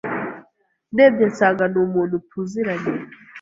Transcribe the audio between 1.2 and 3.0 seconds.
nsanga ni umuntu tuziranye